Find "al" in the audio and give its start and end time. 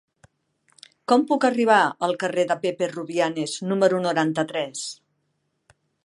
2.07-2.15